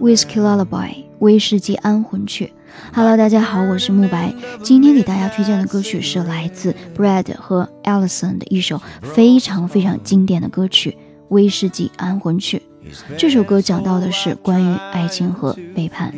[0.00, 2.52] Whiskey Lullaby 威士忌安魂曲。
[2.92, 4.34] Hello，大家好，我是慕白。
[4.62, 10.90] 今天给大家推荐的歌曲是来自 Brad 和 Alison 的一首非常非常经典的歌曲
[11.28, 12.58] 《威士忌安魂曲》。
[13.16, 16.12] 这首歌讲到的是关于爱情和背叛。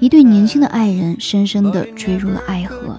[0.00, 2.98] 一对年轻的爱人深深地坠入了爱河，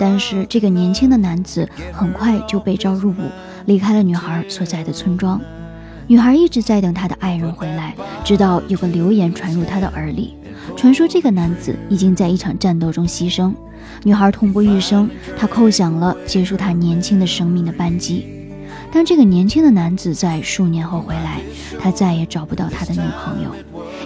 [0.00, 3.14] 但是这个年轻的男子很快就被召入伍，
[3.66, 5.38] 离开了女孩所在的村庄。
[6.06, 10.36] 女孩一直在等她的爱人回来，直到有个流言传入她的耳里，
[10.74, 13.52] 传说这个男子已经在一场战斗中牺牲。
[14.02, 18.26] 女孩痛不欲生，她扣响了结束她年轻的生命的扳机。
[18.90, 21.42] 当这个年轻的男子在数年后回来，
[21.78, 23.50] 他再也找不到他的女朋友。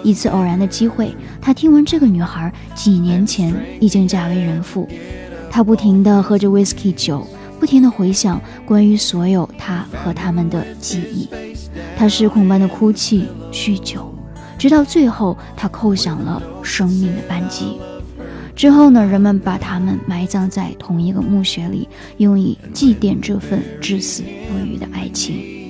[0.03, 4.89] 一次偶然的机会，他听闻这个女孩几年前已经嫁为人妇。
[5.51, 7.27] 他不停地喝着 whisky 酒，
[7.61, 11.29] 不停地回想关于所有他和他们的记忆。
[11.97, 14.15] 他失控般的哭泣、酗酒，
[14.59, 17.79] 直到最后，他扣响了生命的扳机。
[18.55, 19.05] 之后呢？
[19.05, 25.62] 人们把他们埋葬在同一个墓穴里，用以祭奠这份至死不渝的爱情。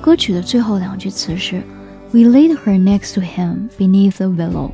[0.00, 1.62] 歌曲的最后两句词是
[2.12, 4.70] ：“We laid her next to him beneath a willow。”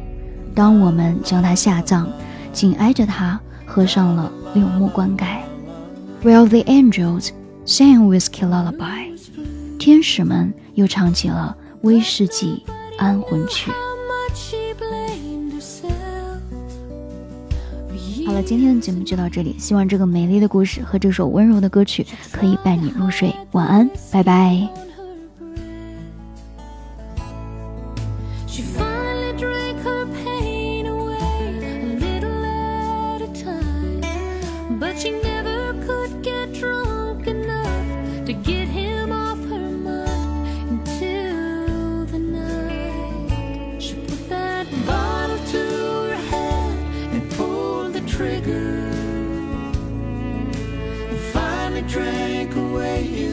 [0.55, 2.07] 当我们将她下葬，
[2.53, 5.45] 紧挨着她，合上了柳木棺盖。
[6.23, 7.31] While the angels
[7.67, 9.11] sang whiskey lullaby，
[9.77, 12.63] 天使们又唱起了威士忌
[12.97, 13.73] 安魂曲。
[18.27, 19.57] 好了，今天的节目就到这里。
[19.59, 23.35] 希望这个美丽的故事和这首温柔的歌曲可以伴你入睡。
[23.53, 24.69] 晚安，拜拜。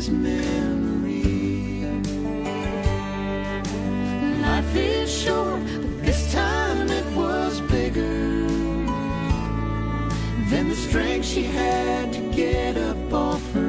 [0.01, 1.85] His memory.
[4.41, 8.47] Life is short, but this time it was bigger
[10.49, 13.60] than the strength she had to get up off her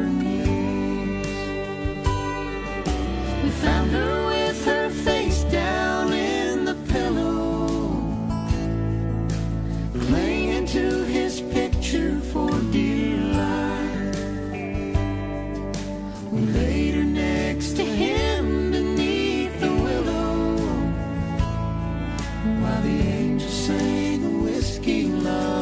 [22.62, 25.61] while the angels sang a whiskey love.